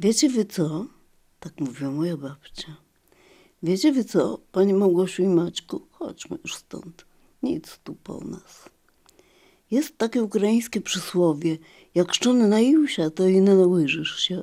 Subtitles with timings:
[0.00, 0.86] Wiecie wy co?
[1.40, 2.76] Tak mówiła moja babcia.
[3.62, 5.86] Wiecie wy co, pani Małgosiu i Maćku?
[5.90, 7.06] Chodźmy już stąd.
[7.42, 8.68] Nic tu po nas.
[9.70, 11.58] Jest takie ukraińskie przysłowie.
[11.94, 14.42] Jak szczony naił się, to i nie nałyżysz się.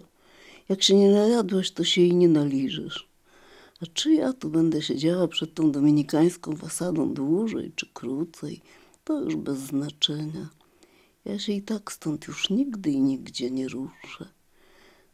[0.69, 3.10] Jak się nie najadłeś, to się i nie naliżysz.
[3.81, 8.62] A czy ja tu będę siedziała przed tą dominikańską fasadą dłużej czy krócej,
[9.04, 10.49] to już bez znaczenia.
[11.26, 14.40] Ja się i tak stąd już nigdy i nigdzie nie ruszę.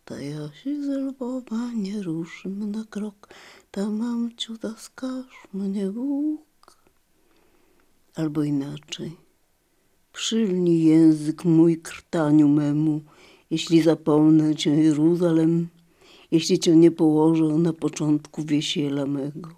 [0.07, 3.29] Ta Jasi z Lwowa nie ruszy na krok,
[3.71, 6.77] ta mamciu daskaż mnie Bóg.
[8.15, 9.11] Albo inaczej.
[10.13, 13.01] Przylnij język mój krtaniu memu,
[13.49, 15.67] jeśli zapomnę cię Jeruzalem,
[16.31, 19.49] jeśli cię nie położę na początku wiesiela mego.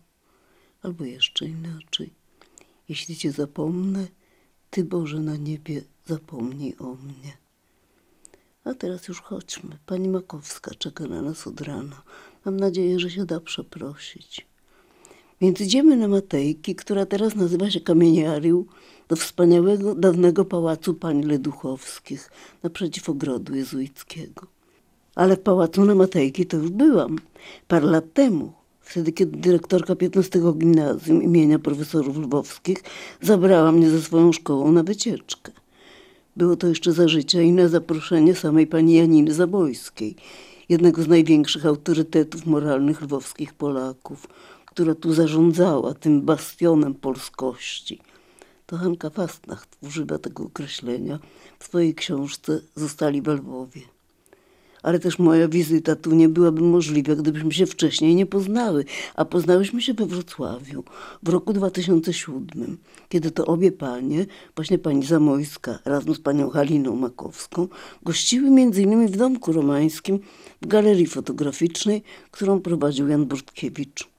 [0.81, 2.09] Albo jeszcze inaczej.
[2.90, 4.08] Jeśli cię zapomnę,
[4.70, 7.48] ty Boże na niebie zapomnij o mnie.
[8.70, 9.78] A teraz już chodźmy.
[9.86, 12.02] Pani Makowska czeka na nas od rana.
[12.46, 14.48] Mam nadzieję, że się da przeprosić.
[15.42, 18.66] Więc idziemy na Matejki, która teraz nazywa się Kamieniariu,
[19.08, 22.31] do wspaniałego, dawnego pałacu pań Leduchowskich,
[22.64, 24.47] naprzeciw ogrodu jezuickiego.
[25.16, 27.20] Ale w pałacu na Matejki to już byłam,
[27.67, 32.84] parę lat temu, wtedy kiedy dyrektorka 15 gimnazjum imienia profesorów lwowskich
[33.22, 35.52] zabrała mnie ze swoją szkołą na wycieczkę.
[36.40, 40.16] Było to jeszcze za życia i na zaproszenie samej pani Janiny Zabojskiej,
[40.70, 44.28] jednego z największych autorytetów moralnych lwowskich Polaków,
[44.66, 48.00] która tu zarządzała tym bastionem polskości.
[48.66, 51.20] To Hanka Fastnacht używa tego określenia
[51.59, 53.81] w swojej książce Zostali we Lwowie.
[54.83, 58.85] Ale też moja wizyta tu nie byłaby możliwa, gdybyśmy się wcześniej nie poznały,
[59.16, 60.83] a poznałyśmy się we Wrocławiu
[61.23, 62.77] w roku 2007,
[63.09, 67.67] kiedy to obie panie, właśnie pani Zamojska razem z panią Haliną Makowską,
[68.03, 70.19] gościły innymi w Domku Romańskim
[70.61, 74.19] w galerii fotograficznej, którą prowadził Jan Bortkiewicz.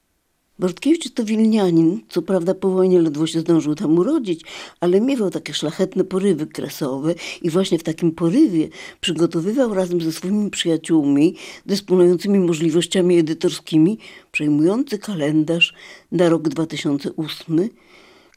[0.61, 4.41] Bortkiewicz to wilnianin, co prawda po wojnie ledwo się zdążył tam urodzić,
[4.81, 8.69] ale miewał takie szlachetne porywy kresowe i właśnie w takim porywie
[9.01, 13.99] przygotowywał razem ze swoimi przyjaciółmi, dysponującymi możliwościami edytorskimi,
[14.33, 15.75] przejmujący kalendarz
[16.13, 17.69] na rok 2008,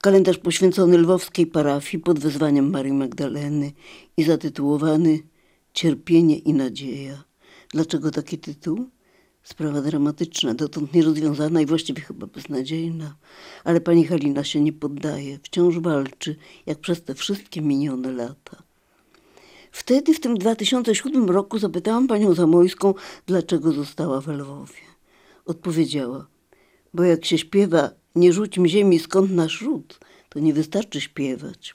[0.02, 3.72] kalendarz poświęcony lwowskiej parafii pod wezwaniem Marii Magdaleny
[4.18, 5.20] i zatytułowany
[5.74, 7.24] Cierpienie i nadzieja.
[7.70, 8.90] Dlaczego taki tytuł?
[9.44, 13.16] Sprawa dramatyczna, dotąd nierozwiązana i właściwie chyba beznadziejna.
[13.64, 18.64] Ale pani Halina się nie poddaje, wciąż walczy, jak przez te wszystkie minione lata.
[19.72, 22.94] Wtedy, w tym 2007 roku, zapytałam panią Zamojską,
[23.26, 24.82] dlaczego została w Lwowie.
[25.46, 26.28] Odpowiedziała,
[26.94, 30.00] bo jak się śpiewa, nie rzuć mi ziemi skąd nasz ród,
[30.30, 31.74] to nie wystarczy śpiewać.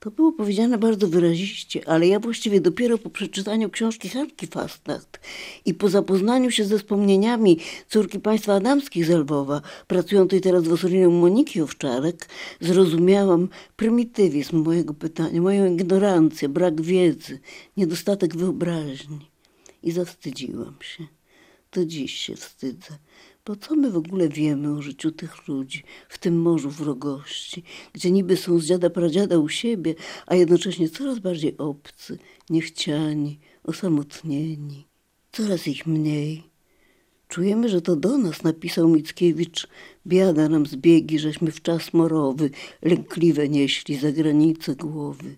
[0.00, 5.20] To było powiedziane bardzo wyraziście, ale ja właściwie dopiero po przeczytaniu książki Hanki Fastnacht
[5.64, 11.08] i po zapoznaniu się ze wspomnieniami córki państwa adamskich z Lwowa, pracującej teraz w Ossolinie
[11.08, 12.28] Moniki Owczarek,
[12.60, 17.40] zrozumiałam prymitywizm mojego pytania, moją ignorancję, brak wiedzy,
[17.76, 19.30] niedostatek wyobraźni.
[19.82, 21.06] I zawstydziłam się.
[21.70, 22.98] To dziś się wstydzę.
[23.48, 28.10] Bo co my w ogóle wiemy o życiu tych ludzi w tym morzu wrogości, gdzie
[28.10, 29.94] niby są z dziada pradziada u siebie,
[30.26, 32.18] a jednocześnie coraz bardziej obcy,
[32.50, 34.86] niechciani, osamotnieni,
[35.32, 36.42] coraz ich mniej.
[37.28, 39.68] Czujemy, że to do nas napisał Mickiewicz.
[40.06, 42.50] Biada nam zbiegi, żeśmy w czas morowy
[42.82, 45.36] lękliwe nieśli za granicę głowy.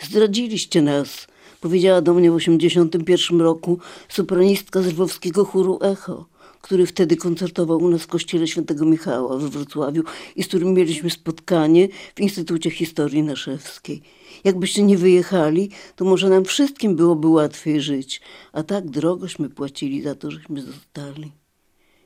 [0.00, 1.26] Zdradziliście nas,
[1.60, 6.35] powiedziała do mnie w 81 roku sopranistka z lwowskiego chóru Echo
[6.66, 10.02] który wtedy koncertował u nas w kościele świętego Michała we Wrocławiu
[10.36, 14.02] i z którym mieliśmy spotkanie w Instytucie Historii Naszewskiej.
[14.44, 18.20] Jakbyście nie wyjechali, to może nam wszystkim byłoby łatwiej żyć,
[18.52, 21.32] a tak drogośmy płacili za to, żeśmy zostali.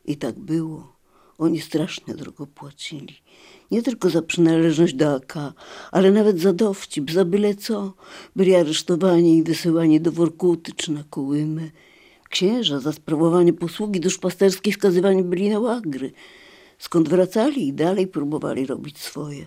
[0.04, 0.96] I tak było.
[1.38, 3.14] Oni strasznie drogo płacili.
[3.70, 5.34] Nie tylko za przynależność do AK,
[5.92, 7.92] ale nawet za dowcip, za byle co.
[8.36, 11.70] Byli aresztowani i wysyłani do Workuty czy na Kołymę.
[12.30, 16.12] Księża za sprawowanie posługi duszpasterskiej skazywani byli na łagry,
[16.78, 19.46] skąd wracali i dalej próbowali robić swoje.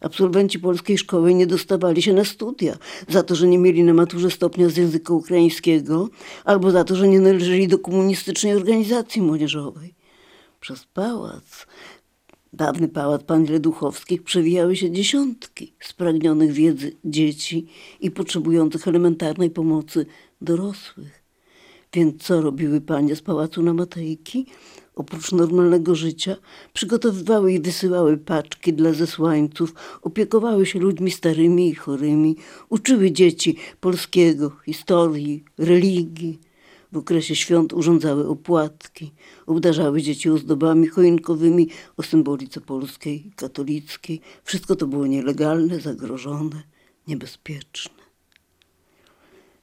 [0.00, 2.76] Absolwenci polskiej szkoły nie dostawali się na studia
[3.08, 6.08] za to, że nie mieli na maturze stopnia z języka ukraińskiego
[6.44, 9.94] albo za to, że nie należeli do komunistycznej organizacji młodzieżowej.
[10.60, 11.66] Przez pałac,
[12.52, 17.66] dawny pałac pani Leduchowskich, przewijały się dziesiątki spragnionych wiedzy dzieci
[18.00, 20.06] i potrzebujących elementarnej pomocy
[20.40, 21.23] dorosłych.
[21.94, 24.46] Więc co robiły panie z pałacu na Matejki?
[24.94, 26.36] Oprócz normalnego życia
[26.72, 32.36] przygotowywały i wysyłały paczki dla zesłańców, opiekowały się ludźmi starymi i chorymi,
[32.68, 36.38] uczyły dzieci polskiego, historii, religii.
[36.92, 39.12] W okresie świąt urządzały opłatki,
[39.46, 44.20] obdarzały dzieci ozdobami choinkowymi o symbolice polskiej, katolickiej.
[44.44, 46.62] Wszystko to było nielegalne, zagrożone,
[47.08, 48.03] niebezpieczne.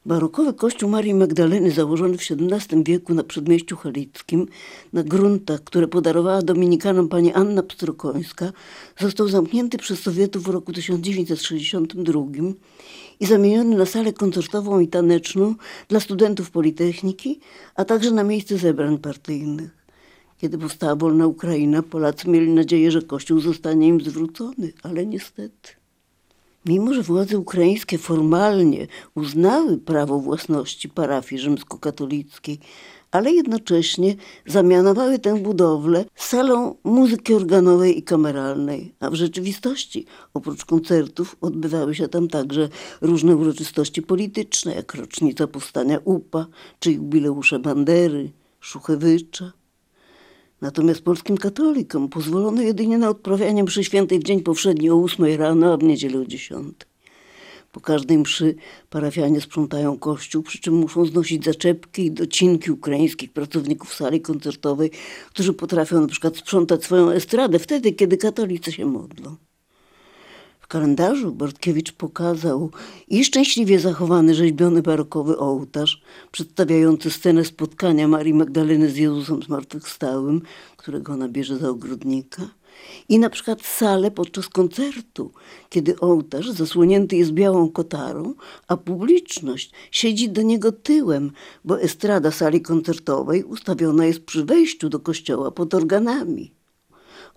[0.05, 4.47] Barokowy kościół Marii Magdaleny założony w XVII wieku na przedmieściu halickim,
[4.93, 8.51] na gruntach, które podarowała dominikanom pani Anna Pstrokońska,
[8.99, 12.21] został zamknięty przez Sowietów w roku 1962
[13.19, 15.55] i zamieniony na salę koncertową i taneczną
[15.87, 17.39] dla studentów Politechniki,
[17.75, 19.85] a także na miejsce zebrań partyjnych.
[20.37, 25.80] Kiedy powstała wolna Ukraina, Polacy mieli nadzieję, że kościół zostanie im zwrócony, ale niestety.
[26.65, 32.59] Mimo, że władze ukraińskie formalnie uznały prawo własności parafii rzymskokatolickiej,
[33.11, 34.15] ale jednocześnie
[34.45, 42.07] zamianowały tę budowlę salą muzyki organowej i kameralnej, a w rzeczywistości oprócz koncertów odbywały się
[42.07, 42.69] tam także
[43.01, 46.45] różne uroczystości polityczne, jak rocznica powstania UPA
[46.79, 49.51] czy jubileusze Bandery, Szuchewycza.
[50.61, 55.73] Natomiast polskim katolikom pozwolono jedynie na odprawianie mszy świętej w dzień powszedni o 8 rano,
[55.73, 56.77] a w niedzielę o 10.
[57.71, 58.55] Po każdej mszy
[58.89, 64.91] parafianie sprzątają kościół, przy czym muszą znosić zaczepki i docinki ukraińskich pracowników sali koncertowej,
[65.29, 69.35] którzy potrafią na przykład sprzątać swoją estradę wtedy, kiedy katolicy się modlą
[70.71, 72.71] kalendarzu Bortkiewicz pokazał
[73.07, 76.01] i szczęśliwie zachowany rzeźbiony barokowy ołtarz
[76.31, 80.41] przedstawiający scenę spotkania Marii Magdaleny z Jezusem Zmartwychwstałym,
[80.77, 82.41] którego ona bierze za ogrodnika,
[83.09, 85.31] i na przykład salę podczas koncertu,
[85.69, 88.33] kiedy ołtarz zasłonięty jest białą kotarą,
[88.67, 91.31] a publiczność siedzi do niego tyłem,
[91.65, 96.60] bo estrada sali koncertowej ustawiona jest przy wejściu do kościoła pod organami.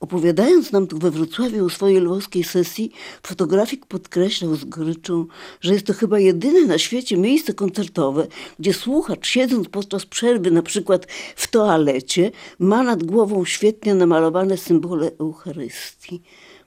[0.00, 2.92] Opowiadając nam tu we Wrocławiu o swojej lwowskiej sesji,
[3.22, 5.26] fotografik podkreślał z goryczą,
[5.60, 8.26] że jest to chyba jedyne na świecie miejsce koncertowe,
[8.58, 11.06] gdzie słuchacz, siedząc podczas przerwy, na przykład
[11.36, 16.22] w toalecie, ma nad głową świetnie namalowane symbole Eucharystii.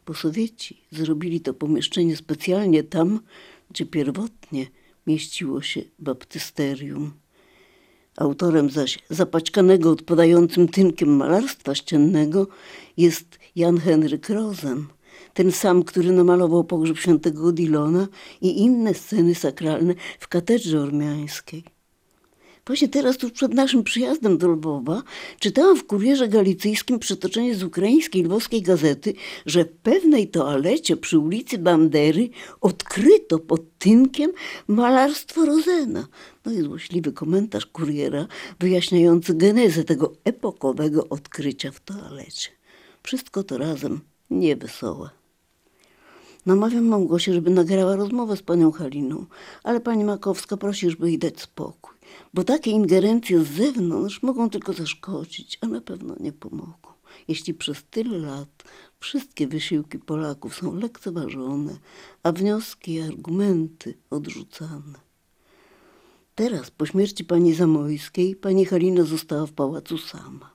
[0.05, 3.19] Bo Sowieci zrobili to pomieszczenie specjalnie tam,
[3.71, 4.67] gdzie pierwotnie
[5.07, 7.11] mieściło się baptysterium.
[8.17, 12.47] Autorem zaś zapaćkanego odpadającym tynkiem malarstwa ściennego
[12.97, 14.85] jest Jan Henryk Rosen,
[15.33, 18.07] ten sam, który namalował pogrzeb świętego Odilona
[18.41, 21.76] i inne sceny sakralne w katedrze ormiańskiej.
[22.67, 25.03] Właśnie teraz, tuż przed naszym przyjazdem do Lwowa,
[25.39, 29.13] czytałam w kurierze galicyjskim przytoczenie z ukraińskiej lwowskiej gazety,
[29.45, 32.29] że w pewnej toalecie przy ulicy Bandery
[32.61, 34.31] odkryto pod tynkiem
[34.67, 36.07] malarstwo Rozena.
[36.45, 38.27] No i złośliwy komentarz kuriera
[38.59, 42.49] wyjaśniający genezę tego epokowego odkrycia w toalecie.
[43.03, 43.99] Wszystko to razem
[44.29, 45.09] niewesołe.
[46.45, 49.25] Namawiam Małgosię, żeby nagrała rozmowę z panią Haliną,
[49.63, 51.86] ale pani Makowska prosi, żeby jej dać spokój,
[52.33, 56.89] bo takie ingerencje z zewnątrz mogą tylko zaszkodzić, a na pewno nie pomogą.
[57.27, 58.63] Jeśli przez tyle lat
[58.99, 61.77] wszystkie wysiłki Polaków są lekceważone,
[62.23, 65.07] a wnioski i argumenty odrzucane.
[66.35, 70.53] Teraz, po śmierci pani Zamojskiej, pani Halina została w pałacu sama.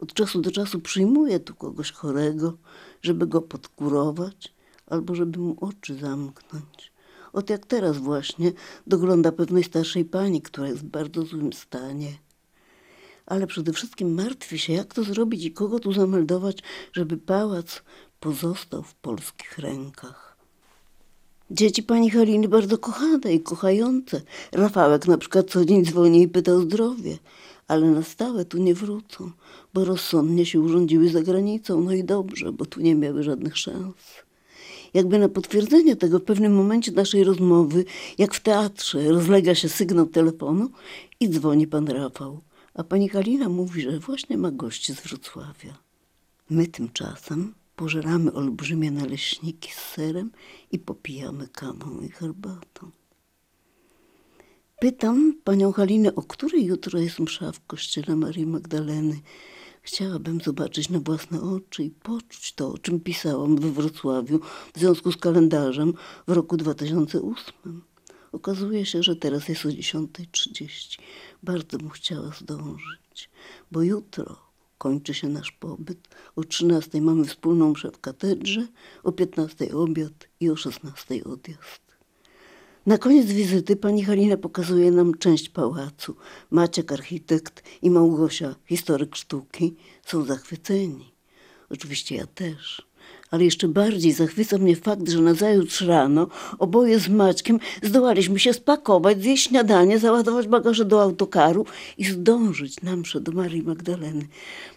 [0.00, 2.56] Od czasu do czasu przyjmuje tu kogoś chorego,
[3.02, 4.54] żeby go podkurować
[4.86, 6.91] albo żeby mu oczy zamknąć.
[7.32, 8.52] Ot jak teraz właśnie
[8.86, 12.12] dogląda pewnej starszej pani, która jest w bardzo złym stanie.
[13.26, 16.58] Ale przede wszystkim martwi się, jak to zrobić i kogo tu zameldować,
[16.92, 17.82] żeby pałac
[18.20, 20.36] pozostał w polskich rękach.
[21.50, 24.22] Dzieci pani Haliny bardzo kochane i kochające.
[24.52, 27.18] Rafałek na przykład co dzień dzwoni i pyta o zdrowie
[27.72, 29.30] ale na stałe tu nie wrócą,
[29.74, 31.80] bo rozsądnie się urządziły za granicą.
[31.80, 33.94] No i dobrze, bo tu nie miały żadnych szans.
[34.94, 37.84] Jakby na potwierdzenie tego w pewnym momencie naszej rozmowy,
[38.18, 40.70] jak w teatrze, rozlega się sygnał telefonu
[41.20, 42.40] i dzwoni pan Rafał.
[42.74, 45.78] A pani Halina mówi, że właśnie ma gości z Wrocławia.
[46.50, 50.30] My tymczasem pożeramy olbrzymie naleśniki z serem
[50.72, 52.90] i popijamy kawą i herbatą.
[54.80, 59.20] Pytam panią Halinę, o której jutro jest msza w kościele Marii Magdaleny.
[59.82, 64.40] Chciałabym zobaczyć na własne oczy i poczuć to, o czym pisałam we Wrocławiu
[64.74, 65.94] w związku z kalendarzem
[66.28, 67.82] w roku 2008.
[68.32, 70.98] Okazuje się, że teraz jest o 10.30.
[71.42, 73.30] Bardzo bym chciała zdążyć,
[73.72, 76.08] bo jutro kończy się nasz pobyt.
[76.36, 78.66] O 13.00 mamy wspólną mszę w katedrze,
[79.02, 81.81] o 15.00 obiad i o 16.00 odjazd.
[82.86, 86.16] Na koniec wizyty pani Halina pokazuje nam część pałacu.
[86.50, 91.14] Maciek, architekt i Małgosia, historyk sztuki, są zachwyceni.
[91.70, 92.82] Oczywiście ja też,
[93.32, 99.22] Ale jeszcze bardziej zachwyca mnie fakt, że nazajutrz rano oboje z Maćkiem zdołaliśmy się spakować,
[99.22, 101.66] zjeść śniadanie, załadować bagaże do autokaru
[101.98, 104.26] i zdążyć na mszę do Marii Magdaleny.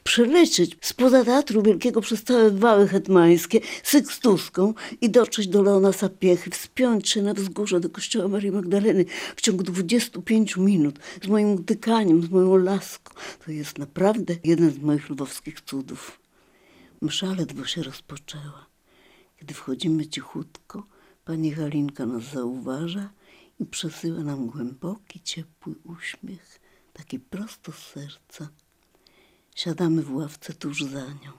[0.03, 7.09] Przelecieć spoza Teatru Wielkiego przez całe wały hetmańskie sykstuską i dotrzeć do Leona Sapiechy, wspiąć
[7.09, 12.29] się na wzgórze do kościoła Marii Magdaleny w ciągu 25 minut z moim utykaniem, z
[12.29, 13.13] moją laską.
[13.45, 16.25] To jest naprawdę jeden z moich lwowskich cudów.
[17.02, 18.66] Msza ledwo się rozpoczęła.
[19.40, 20.88] Kiedy wchodzimy cichutko,
[21.25, 23.10] pani Halinka nas zauważa
[23.60, 26.60] i przesyła nam głęboki, ciepły uśmiech,
[26.94, 28.48] taki prosto z serca.
[29.56, 31.32] Siadamy w ławce tuż za nią.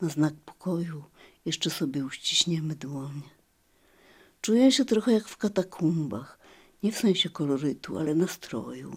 [0.00, 1.04] Na znak pokoju
[1.44, 3.30] jeszcze sobie uściśniemy dłonie.
[4.40, 6.38] Czuję się trochę jak w katakumbach,
[6.82, 8.96] nie w sensie kolorytu, ale nastroju.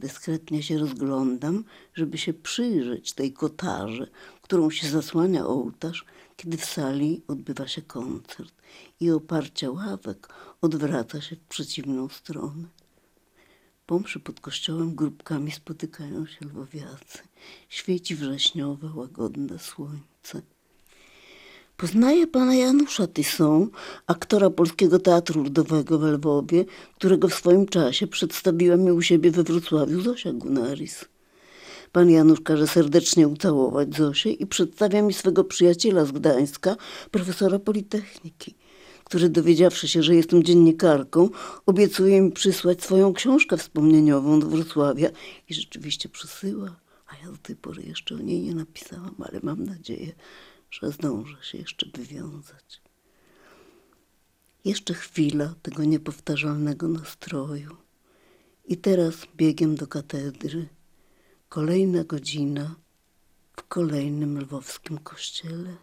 [0.00, 4.10] Dyskretnie się rozglądam, żeby się przyjrzeć tej kotarze,
[4.42, 6.04] którą się zasłania ołtarz,
[6.36, 8.54] kiedy w sali odbywa się koncert
[9.00, 10.28] i oparcia ławek
[10.60, 12.68] odwraca się w przeciwną stronę.
[13.86, 17.18] Po pod kościołem grupkami spotykają się lwowiacy.
[17.68, 20.42] Świeci wrześniowe, łagodne słońce.
[21.76, 23.68] Poznaję pana Janusza Tysą,
[24.06, 26.64] aktora Polskiego Teatru Ludowego w Lwowie,
[26.94, 31.04] którego w swoim czasie przedstawiła mi u siebie we Wrocławiu Zosia Gunaris.
[31.92, 36.76] Pan Janusz każe serdecznie ucałować Zosię i przedstawia mi swego przyjaciela z Gdańska,
[37.10, 38.54] profesora Politechniki,
[39.04, 41.28] który dowiedziawszy się, że jestem dziennikarką,
[41.66, 45.08] obiecuje mi przysłać swoją książkę wspomnieniową do Wrocławia
[45.48, 46.76] i rzeczywiście przysyła,
[47.06, 50.12] a ja do tej pory jeszcze o niej nie napisałam, ale mam nadzieję,
[50.80, 52.82] że zdążę się jeszcze wywiązać.
[54.64, 57.76] Jeszcze chwila tego niepowtarzalnego nastroju.
[58.64, 60.68] I teraz biegiem do katedry.
[61.48, 62.74] Kolejna godzina
[63.56, 65.76] w kolejnym lwowskim kościele.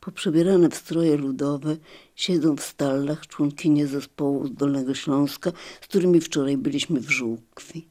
[0.00, 1.76] Poprzebierane w stroje ludowe
[2.14, 7.88] siedzą w stallach członkinie zespołu z Dolnego Śląska, z którymi wczoraj byliśmy w Żółkwi.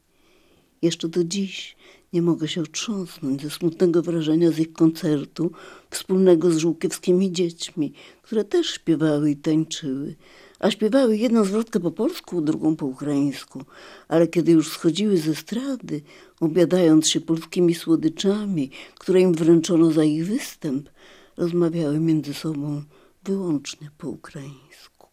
[0.82, 1.76] Jeszcze do dziś
[2.16, 5.52] nie mogę się otrząsnąć ze smutnego wrażenia z ich koncertu
[5.90, 10.16] wspólnego z żółkiewskimi dziećmi, które też śpiewały i tańczyły.
[10.60, 13.64] A śpiewały jedną zwrotkę po polsku, drugą po ukraińsku.
[14.08, 16.02] Ale kiedy już schodziły ze strady,
[16.40, 18.70] obiadając się polskimi słodyczami,
[19.00, 20.90] które im wręczono za ich występ,
[21.38, 22.84] rozmawiały między sobą
[23.24, 25.08] wyłącznie po ukraińsku.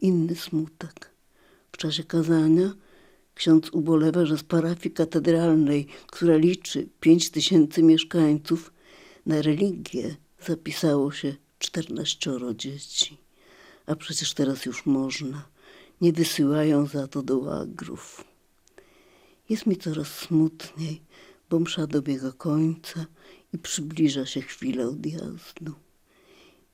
[0.00, 1.10] Inny smutek.
[1.72, 2.74] W czasie kazania
[3.34, 8.72] Ksiądz ubolewa, że z parafii katedralnej, która liczy pięć tysięcy mieszkańców,
[9.26, 13.18] na religię zapisało się czternaścioro dzieci.
[13.86, 15.48] A przecież teraz już można.
[16.00, 18.24] Nie wysyłają za to do łagrów.
[19.48, 21.02] Jest mi coraz smutniej,
[21.50, 23.06] bo msza dobiega końca
[23.52, 25.72] i przybliża się chwila odjazdu.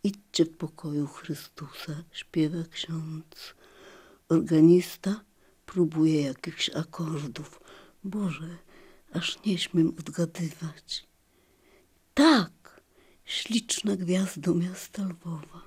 [0.04, 3.54] Idźcie w pokoju Chrystusa, śpiewa ksiądz.
[4.28, 5.20] Organista
[5.72, 7.60] próbuję jakichś akordów.
[8.04, 8.56] Boże,
[9.12, 11.06] aż nie śmiem odgadywać.
[12.14, 12.80] Tak,
[13.24, 15.62] śliczna gwiazdo miasta Lwowa.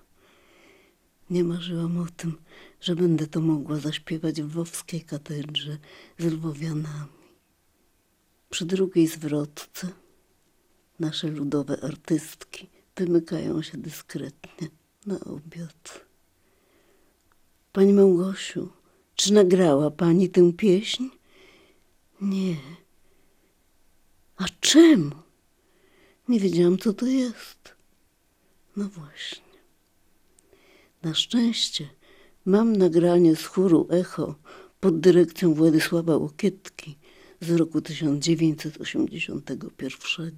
[1.30, 2.38] Nie marzyłam o tym,
[2.82, 5.78] że będę to mogła zaśpiewać w Wowskiej katedrze
[6.20, 7.24] z lwowianami.
[8.50, 9.88] Przy drugiej zwrotce
[11.00, 14.68] nasze ludowe artystki wymykają się dyskretnie
[15.06, 16.06] na obiad.
[17.72, 18.70] Pani Małgosiu,
[19.24, 21.04] czy nagrała pani tę pieśń?
[22.22, 22.56] Nie.
[24.38, 25.16] A czemu?
[26.28, 27.76] Nie wiedziałam, co to jest.
[28.78, 29.44] No właśnie.
[31.04, 31.90] Na szczęście
[32.46, 34.36] mam nagranie z chóru Echo
[34.80, 36.98] pod dyrekcją Władysława Łokietki
[37.42, 40.38] z roku 1981.